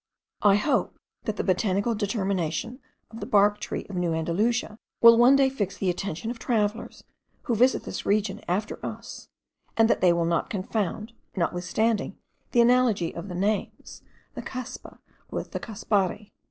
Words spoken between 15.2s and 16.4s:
with the cuspare.